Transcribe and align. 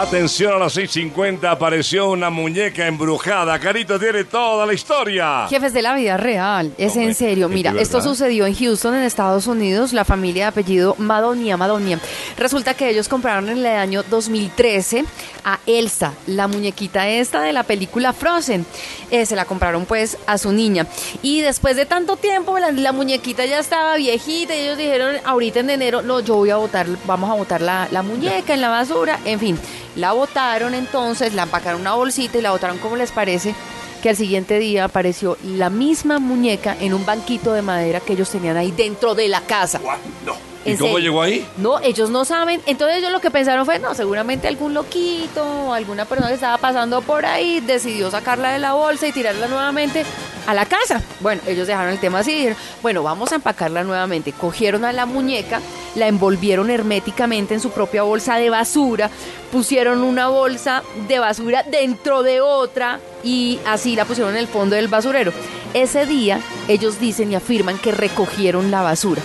Atención 0.00 0.54
a 0.54 0.58
las 0.58 0.78
6.50, 0.78 1.44
apareció 1.44 2.08
una 2.08 2.30
muñeca 2.30 2.86
embrujada. 2.86 3.58
Carito 3.58 4.00
tiene 4.00 4.24
toda 4.24 4.64
la 4.64 4.72
historia. 4.72 5.46
Jefes 5.46 5.74
de 5.74 5.82
la 5.82 5.92
vida 5.92 6.16
real, 6.16 6.72
es 6.78 6.92
Hombre, 6.92 7.08
en 7.08 7.14
serio. 7.14 7.46
¿es 7.48 7.52
Mira, 7.52 7.74
esto 7.78 8.00
sucedió 8.00 8.46
en 8.46 8.54
Houston, 8.54 8.94
en 8.94 9.02
Estados 9.02 9.46
Unidos. 9.46 9.92
La 9.92 10.06
familia 10.06 10.44
de 10.44 10.48
apellido 10.48 10.94
Madonia, 10.96 11.58
Madonia. 11.58 12.00
Resulta 12.38 12.72
que 12.72 12.88
ellos 12.88 13.10
compraron 13.10 13.50
en 13.50 13.58
el 13.58 13.66
año 13.66 14.02
2013 14.02 15.04
a 15.44 15.60
Elsa, 15.66 16.14
la 16.26 16.48
muñequita 16.48 17.06
esta 17.06 17.42
de 17.42 17.52
la 17.52 17.64
película 17.64 18.14
Frozen. 18.14 18.64
Eh, 19.10 19.26
se 19.26 19.36
la 19.36 19.44
compraron 19.44 19.84
pues 19.84 20.16
a 20.26 20.38
su 20.38 20.50
niña. 20.50 20.86
Y 21.20 21.42
después 21.42 21.76
de 21.76 21.84
tanto 21.84 22.16
tiempo, 22.16 22.58
la, 22.58 22.70
la 22.72 22.92
muñequita 22.92 23.44
ya 23.44 23.58
estaba 23.58 23.96
viejita 23.96 24.56
y 24.56 24.60
ellos 24.60 24.78
dijeron, 24.78 25.16
ahorita 25.26 25.60
en 25.60 25.68
enero, 25.68 26.00
no, 26.00 26.20
yo 26.20 26.36
voy 26.36 26.48
a 26.48 26.56
botar, 26.56 26.86
vamos 27.04 27.30
a 27.30 27.34
botar 27.34 27.60
la, 27.60 27.86
la 27.90 28.02
muñeca 28.02 28.54
en 28.54 28.62
la 28.62 28.70
basura. 28.70 29.18
En 29.26 29.38
fin, 29.38 29.58
la 29.96 30.12
botaron 30.12 30.74
entonces, 30.74 31.34
la 31.34 31.44
empacaron 31.44 31.80
una 31.80 31.94
bolsita 31.94 32.38
y 32.38 32.42
la 32.42 32.50
botaron 32.52 32.78
como 32.78 32.96
les 32.96 33.10
parece 33.12 33.54
que 34.02 34.08
al 34.10 34.16
siguiente 34.16 34.58
día 34.58 34.84
apareció 34.84 35.36
la 35.44 35.68
misma 35.68 36.18
muñeca 36.18 36.76
en 36.80 36.94
un 36.94 37.04
banquito 37.04 37.52
de 37.52 37.60
madera 37.62 38.00
que 38.00 38.14
ellos 38.14 38.30
tenían 38.30 38.56
ahí 38.56 38.70
dentro 38.72 39.14
de 39.14 39.28
la 39.28 39.42
casa. 39.42 39.80
No. 40.24 40.34
¿Y 40.64 40.72
¿En 40.72 40.76
cómo 40.78 40.94
serio? 40.94 41.10
llegó 41.10 41.22
ahí? 41.22 41.46
No, 41.56 41.80
ellos 41.80 42.10
no 42.10 42.24
saben. 42.26 42.60
Entonces 42.66 42.98
ellos 42.98 43.10
lo 43.10 43.20
que 43.20 43.30
pensaron 43.30 43.64
fue, 43.64 43.78
no, 43.78 43.94
seguramente 43.94 44.46
algún 44.46 44.74
loquito 44.74 45.42
o 45.42 45.72
alguna 45.72 46.04
persona 46.04 46.28
que 46.28 46.34
estaba 46.34 46.58
pasando 46.58 47.00
por 47.00 47.24
ahí 47.24 47.60
decidió 47.60 48.10
sacarla 48.10 48.52
de 48.52 48.58
la 48.58 48.74
bolsa 48.74 49.06
y 49.06 49.12
tirarla 49.12 49.48
nuevamente 49.48 50.04
a 50.46 50.52
la 50.54 50.66
casa. 50.66 51.02
Bueno, 51.20 51.40
ellos 51.46 51.66
dejaron 51.66 51.92
el 51.92 51.98
tema 51.98 52.18
así 52.18 52.32
y 52.32 52.34
dijeron, 52.36 52.58
bueno, 52.82 53.02
vamos 53.02 53.32
a 53.32 53.36
empacarla 53.36 53.84
nuevamente. 53.84 54.32
Cogieron 54.32 54.84
a 54.84 54.92
la 54.92 55.06
muñeca, 55.06 55.60
la 55.94 56.06
envolvieron 56.06 56.70
herméticamente 56.70 57.54
en 57.54 57.60
su 57.60 57.70
propia 57.70 58.02
bolsa 58.02 58.36
de 58.36 58.50
basura, 58.50 59.10
pusieron 59.52 60.02
una 60.02 60.28
bolsa 60.28 60.82
de 61.08 61.18
basura 61.18 61.62
dentro 61.62 62.22
de 62.22 62.40
otra 62.40 63.00
y 63.24 63.58
así 63.66 63.96
la 63.96 64.04
pusieron 64.04 64.34
en 64.34 64.40
el 64.40 64.46
fondo 64.46 64.76
del 64.76 64.88
basurero. 64.88 65.32
Ese 65.74 66.06
día 66.06 66.40
ellos 66.68 67.00
dicen 67.00 67.32
y 67.32 67.34
afirman 67.34 67.78
que 67.78 67.92
recogieron 67.92 68.70
la 68.70 68.82
basura. 68.82 69.22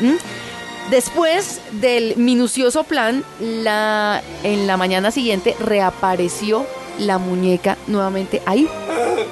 ¿Mm? 0.00 0.16
Después 0.90 1.60
del 1.72 2.16
minucioso 2.16 2.84
plan, 2.84 3.22
la, 3.40 4.22
en 4.42 4.66
la 4.66 4.76
mañana 4.76 5.10
siguiente 5.10 5.54
reapareció 5.60 6.66
la 6.98 7.18
muñeca 7.18 7.76
nuevamente 7.86 8.42
ahí 8.46 8.68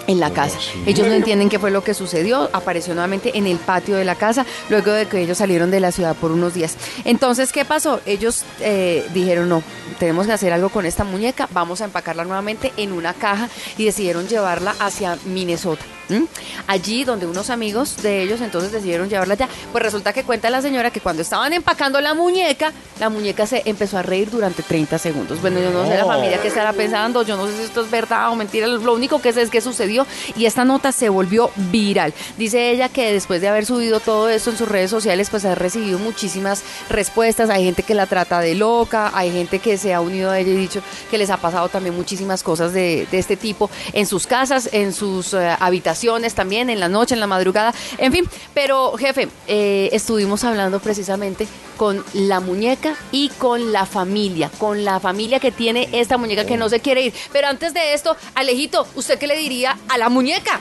en 0.06 0.20
la 0.20 0.30
casa. 0.30 0.58
Ellos 0.86 1.06
no 1.06 1.14
entienden 1.14 1.48
qué 1.48 1.58
fue 1.58 1.70
lo 1.70 1.82
que 1.82 1.94
sucedió. 1.94 2.50
Apareció 2.52 2.94
nuevamente 2.94 3.36
en 3.36 3.46
el 3.46 3.58
patio 3.58 3.96
de 3.96 4.04
la 4.04 4.14
casa 4.14 4.46
luego 4.68 4.92
de 4.92 5.06
que 5.06 5.20
ellos 5.20 5.38
salieron 5.38 5.70
de 5.70 5.80
la 5.80 5.92
ciudad 5.92 6.14
por 6.16 6.30
unos 6.30 6.54
días. 6.54 6.76
Entonces, 7.04 7.52
¿qué 7.52 7.64
pasó? 7.64 8.00
Ellos 8.06 8.44
eh, 8.60 9.06
dijeron, 9.14 9.48
no, 9.48 9.62
tenemos 9.98 10.26
que 10.26 10.32
hacer 10.32 10.52
algo 10.52 10.68
con 10.68 10.86
esta 10.86 11.04
muñeca, 11.04 11.48
vamos 11.52 11.80
a 11.80 11.84
empacarla 11.84 12.24
nuevamente 12.24 12.72
en 12.76 12.92
una 12.92 13.14
caja 13.14 13.48
y 13.76 13.84
decidieron 13.84 14.28
llevarla 14.28 14.74
hacia 14.78 15.18
Minnesota. 15.24 15.84
¿M? 16.08 16.26
Allí 16.66 17.04
donde 17.04 17.26
unos 17.26 17.50
amigos 17.50 18.02
de 18.02 18.22
ellos 18.22 18.40
entonces 18.40 18.72
decidieron 18.72 19.08
llevarla 19.08 19.34
allá. 19.34 19.48
Pues 19.72 19.82
resulta 19.82 20.12
que 20.12 20.24
cuenta 20.24 20.50
la 20.50 20.62
señora 20.62 20.90
que 20.90 21.00
cuando 21.00 21.22
estaban 21.22 21.52
empacando 21.52 22.00
la 22.00 22.14
muñeca, 22.14 22.72
la 23.00 23.08
muñeca 23.08 23.46
se 23.46 23.62
empezó 23.64 23.98
a 23.98 24.02
reír 24.02 24.30
durante 24.30 24.62
30 24.62 24.98
segundos. 24.98 25.40
Bueno, 25.40 25.60
yo 25.60 25.70
no 25.70 25.86
sé 25.86 25.96
la 25.96 26.04
familia 26.04 26.40
qué 26.40 26.48
estará 26.48 26.72
pensando, 26.72 27.22
yo 27.22 27.36
no 27.36 27.46
sé 27.46 27.56
si 27.56 27.62
esto 27.62 27.82
es 27.82 27.90
verdad 27.90 28.30
o 28.30 28.36
mentira, 28.36 28.66
lo 28.66 28.94
único 28.94 29.20
que 29.20 29.32
sé 29.32 29.42
es 29.42 29.50
que 29.50 29.60
sucedió 29.60 30.06
y 30.36 30.46
esta 30.46 30.64
nota 30.64 30.92
se 30.92 31.08
volvió 31.08 31.50
viral. 31.56 32.14
Dice 32.36 32.70
ella 32.70 32.88
que 32.88 33.12
después 33.12 33.40
de 33.40 33.48
haber 33.48 33.66
subido 33.66 34.00
todo 34.00 34.28
esto 34.28 34.50
en 34.50 34.56
sus 34.56 34.68
redes 34.68 34.90
sociales, 34.90 35.28
pues 35.30 35.44
ha 35.44 35.54
recibido 35.54 35.98
muchísimas 35.98 36.62
respuestas. 36.88 37.50
Hay 37.50 37.64
gente 37.64 37.82
que 37.82 37.94
la 37.94 38.06
trata 38.06 38.40
de 38.40 38.54
loca, 38.54 39.10
hay 39.14 39.32
gente 39.32 39.58
que 39.58 39.76
se 39.78 39.92
ha 39.92 40.00
unido 40.00 40.30
a 40.30 40.38
ella 40.38 40.52
y 40.52 40.56
dicho 40.56 40.82
que 41.10 41.18
les 41.18 41.30
ha 41.30 41.36
pasado 41.36 41.68
también 41.68 41.96
muchísimas 41.96 42.42
cosas 42.42 42.72
de, 42.72 43.06
de 43.10 43.18
este 43.18 43.36
tipo 43.36 43.70
en 43.92 44.06
sus 44.06 44.26
casas, 44.26 44.68
en 44.72 44.92
sus 44.92 45.34
eh, 45.34 45.56
habitaciones 45.58 45.95
también, 46.34 46.70
en 46.70 46.80
la 46.80 46.88
noche, 46.88 47.14
en 47.14 47.20
la 47.20 47.26
madrugada, 47.26 47.74
en 47.98 48.12
fin. 48.12 48.24
Pero 48.54 48.96
jefe, 48.96 49.28
eh, 49.46 49.88
estuvimos 49.92 50.44
hablando 50.44 50.80
precisamente 50.80 51.46
con 51.76 52.04
la 52.14 52.40
muñeca 52.40 52.94
y 53.12 53.28
con 53.30 53.72
la 53.72 53.86
familia, 53.86 54.50
con 54.58 54.84
la 54.84 55.00
familia 55.00 55.40
que 55.40 55.52
tiene 55.52 55.88
esta 55.92 56.16
muñeca 56.16 56.46
que 56.46 56.56
no 56.56 56.68
se 56.68 56.80
quiere 56.80 57.02
ir. 57.02 57.14
Pero 57.32 57.48
antes 57.48 57.74
de 57.74 57.94
esto, 57.94 58.16
Alejito, 58.34 58.86
¿usted 58.94 59.18
qué 59.18 59.26
le 59.26 59.36
diría 59.36 59.76
a 59.88 59.98
la 59.98 60.08
muñeca? 60.08 60.60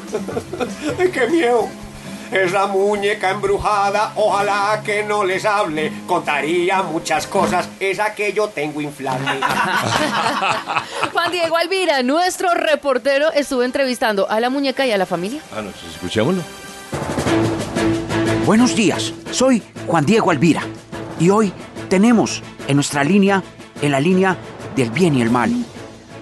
¡Ay, 0.99 1.09
¡Qué 1.11 1.27
miedo! 1.27 1.84
Es 2.31 2.51
la 2.51 2.67
muñeca 2.67 3.31
embrujada, 3.31 4.11
ojalá 4.15 4.81
que 4.83 5.03
no 5.03 5.23
les 5.23 5.45
hable. 5.45 5.91
Contaría 6.07 6.81
muchas 6.83 7.27
cosas, 7.27 7.69
esa 7.79 8.13
que 8.13 8.33
yo 8.33 8.49
tengo 8.49 8.81
inflable. 8.81 9.39
Juan 11.13 11.31
Diego 11.31 11.57
Alvira, 11.57 12.03
nuestro 12.03 12.53
reportero, 12.53 13.31
estuvo 13.31 13.63
entrevistando 13.63 14.29
a 14.29 14.39
la 14.39 14.49
muñeca 14.49 14.85
y 14.85 14.91
a 14.91 14.97
la 14.97 15.05
familia. 15.05 15.41
Ah, 15.55 15.61
no, 15.61 15.69
escuchémoslo. 15.69 16.41
Buenos 18.45 18.75
días, 18.75 19.13
soy 19.31 19.63
Juan 19.87 20.05
Diego 20.05 20.29
Alvira 20.29 20.61
y 21.19 21.29
hoy 21.29 21.51
tenemos 21.89 22.43
en 22.67 22.75
nuestra 22.75 23.03
línea, 23.03 23.41
en 23.81 23.91
la 23.91 23.99
línea 23.99 24.37
del 24.75 24.91
bien 24.91 25.15
y 25.15 25.21
el 25.21 25.31
mal, 25.31 25.51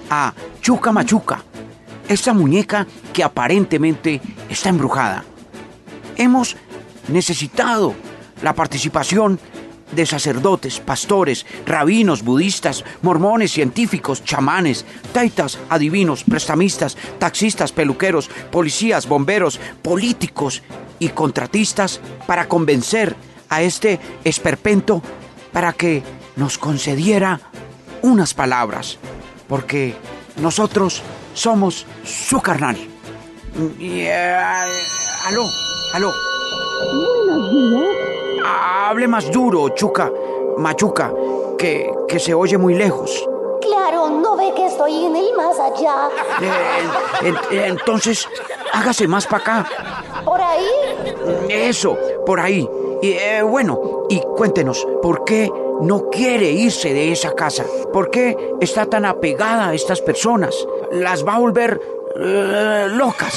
a 0.09 0.33
Chuca 0.61 0.91
Machuca, 0.91 1.43
esta 2.07 2.33
muñeca 2.33 2.87
que 3.11 3.23
aparentemente 3.23 4.21
está 4.49 4.69
embrujada. 4.69 5.25
Hemos 6.17 6.55
necesitado 7.07 7.93
la 8.41 8.53
participación 8.53 9.39
de 9.93 10.05
sacerdotes, 10.05 10.79
pastores, 10.79 11.45
rabinos, 11.65 12.23
budistas, 12.23 12.83
mormones, 13.01 13.51
científicos, 13.51 14.23
chamanes, 14.23 14.85
taitas, 15.11 15.59
adivinos, 15.69 16.23
prestamistas, 16.23 16.97
taxistas, 17.19 17.71
peluqueros, 17.71 18.29
policías, 18.51 19.07
bomberos, 19.07 19.59
políticos 19.81 20.63
y 20.99 21.09
contratistas 21.09 22.01
para 22.25 22.47
convencer 22.47 23.15
a 23.49 23.61
este 23.61 23.99
esperpento 24.23 25.01
para 25.51 25.73
que 25.73 26.01
nos 26.35 26.57
concediera 26.57 27.39
unas 28.01 28.33
palabras, 28.33 28.97
porque 29.47 29.95
nosotros 30.37 31.03
somos 31.33 31.85
su 32.03 32.41
carnal. 32.41 32.77
Y, 33.79 34.01
eh, 34.01 34.25
aló, 35.25 35.45
aló. 35.93 36.11
Hable 38.45 39.07
más 39.07 39.31
duro, 39.31 39.69
Chuca, 39.69 40.11
Machuca, 40.57 41.11
que, 41.57 41.91
que 42.07 42.19
se 42.19 42.33
oye 42.33 42.57
muy 42.57 42.75
lejos. 42.75 43.25
Claro, 43.61 44.09
¿no 44.09 44.35
ve 44.35 44.51
que 44.55 44.65
estoy 44.65 45.05
en 45.05 45.15
el 45.15 45.33
más 45.35 45.57
allá? 45.59 46.09
Eh, 46.41 47.27
en- 47.27 47.57
en- 47.57 47.65
entonces, 47.71 48.27
hágase 48.73 49.07
más 49.07 49.25
para 49.25 49.41
acá. 49.43 49.65
¿Por 50.25 50.41
ahí? 50.41 50.65
Eso, 51.49 51.97
por 52.25 52.39
ahí. 52.39 52.69
Y 53.01 53.11
eh, 53.13 53.41
bueno, 53.41 54.03
y 54.09 54.19
cuéntenos, 54.35 54.85
¿por 55.01 55.23
qué 55.23 55.49
no 55.81 56.09
quiere 56.09 56.51
irse 56.51 56.93
de 56.93 57.11
esa 57.11 57.33
casa? 57.33 57.65
¿Por 57.91 58.09
qué 58.09 58.53
está 58.61 58.85
tan 58.85 59.05
apegada 59.05 59.69
a 59.69 59.73
estas 59.73 60.01
personas? 60.01 60.55
Las 60.91 61.25
va 61.25 61.35
a 61.35 61.39
volver 61.39 61.79
eh, 62.15 62.87
locas. 62.89 63.33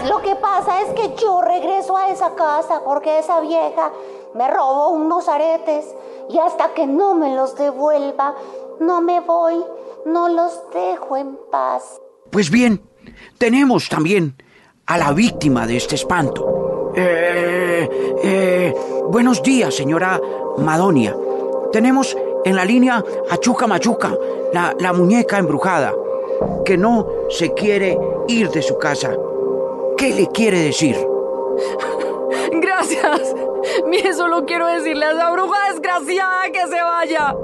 Pues 0.00 0.08
lo 0.08 0.22
que 0.22 0.34
pasa 0.34 0.80
es 0.80 0.88
que 0.94 1.14
yo 1.20 1.42
regreso 1.42 1.94
a 1.94 2.08
esa 2.08 2.34
casa 2.34 2.80
porque 2.86 3.18
esa 3.18 3.38
vieja 3.40 3.92
me 4.34 4.48
robó 4.48 4.88
unos 4.88 5.28
aretes 5.28 5.84
y 6.30 6.38
hasta 6.38 6.72
que 6.72 6.86
no 6.86 7.14
me 7.14 7.36
los 7.36 7.54
devuelva, 7.54 8.34
no 8.80 9.02
me 9.02 9.20
voy, 9.20 9.62
no 10.06 10.30
los 10.30 10.58
dejo 10.72 11.18
en 11.18 11.36
paz. 11.50 12.00
Pues 12.30 12.50
bien, 12.50 12.82
tenemos 13.36 13.90
también 13.90 14.42
a 14.86 14.96
la 14.96 15.12
víctima 15.12 15.66
de 15.66 15.76
este 15.76 15.96
espanto. 15.96 16.92
Eh, 16.94 18.16
eh, 18.22 18.74
buenos 19.08 19.42
días, 19.42 19.74
señora 19.74 20.18
Madonia. 20.56 21.14
Tenemos 21.72 22.16
en 22.46 22.56
la 22.56 22.64
línea 22.64 23.04
a 23.30 23.36
Chuca 23.36 23.66
Machuca, 23.66 24.16
la, 24.54 24.74
la 24.78 24.94
muñeca 24.94 25.36
embrujada, 25.36 25.92
que 26.64 26.78
no 26.78 27.06
se 27.28 27.52
quiere 27.52 27.98
ir 28.28 28.48
de 28.48 28.62
su 28.62 28.78
casa. 28.78 29.14
¿Qué 30.00 30.14
le 30.14 30.26
quiere 30.28 30.60
decir? 30.60 30.96
Gracias. 32.52 33.34
Mire, 33.84 34.14
solo 34.14 34.46
quiero 34.46 34.66
decirle 34.66 35.04
a 35.04 35.12
esa 35.12 35.30
bruja 35.30 35.58
desgraciada 35.70 36.50
que 36.50 36.66
se 36.68 36.82
vaya. 36.82 37.36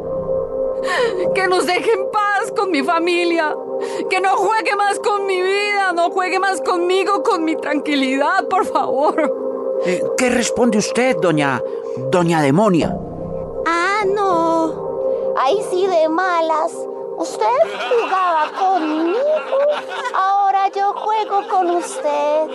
Que 1.34 1.48
nos 1.48 1.66
deje 1.66 1.92
en 1.92 2.10
paz 2.10 2.50
con 2.56 2.70
mi 2.70 2.82
familia. 2.82 3.54
Que 4.08 4.22
no 4.22 4.30
juegue 4.36 4.74
más 4.74 4.98
con 5.00 5.26
mi 5.26 5.42
vida. 5.42 5.92
No 5.92 6.08
juegue 6.10 6.38
más 6.38 6.62
conmigo, 6.62 7.22
con 7.22 7.44
mi 7.44 7.56
tranquilidad, 7.56 8.48
por 8.48 8.64
favor. 8.64 9.76
Eh, 9.84 10.02
¿Qué 10.16 10.30
responde 10.30 10.78
usted, 10.78 11.14
doña, 11.20 11.62
doña 12.10 12.40
Demonia? 12.40 12.96
Ah, 13.66 14.00
no. 14.06 15.34
Ahí 15.36 15.58
sí 15.68 15.86
de 15.86 16.08
malas. 16.08 16.72
¿Usted 17.16 17.46
jugaba 17.88 18.50
conmigo? 18.58 19.18
juego 20.96 21.46
con 21.48 21.70
usted. 21.70 22.46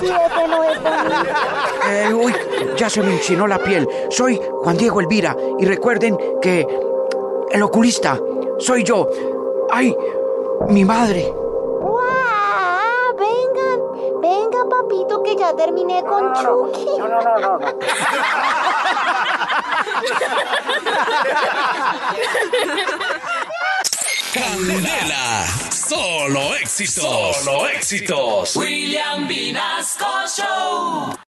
¿Sí 0.00 0.06
ve 0.06 0.18
que 0.36 0.48
no 0.48 0.64
es 0.64 0.82
bonito? 0.82 1.30
Eh, 1.88 2.12
uy, 2.14 2.34
ya 2.76 2.90
se 2.90 3.02
me 3.02 3.14
enchinó 3.14 3.46
la 3.46 3.58
piel. 3.58 3.88
Soy 4.10 4.40
Juan 4.62 4.76
Diego 4.76 5.00
Elvira 5.00 5.36
y 5.58 5.66
recuerden 5.66 6.18
que 6.40 6.66
el 7.50 7.62
oculista 7.62 8.18
soy 8.58 8.82
yo. 8.82 9.08
¡Ay! 9.70 9.96
Mi 10.68 10.84
madre. 10.84 11.43
Papito, 14.84 15.22
que 15.22 15.36
ya 15.36 15.54
terminé 15.54 16.02
con 16.02 16.32
Chucky. 16.34 16.84
No, 16.98 17.08
no, 17.08 17.20
no, 17.20 17.38
no. 17.38 17.58
no. 17.58 17.78
Candela, 24.34 25.46
solo 25.70 26.54
éxitos. 26.56 27.36
Solo 27.36 27.68
éxitos. 27.68 28.56
William 28.56 29.28
Vinasco 29.28 30.26
Show. 30.26 31.14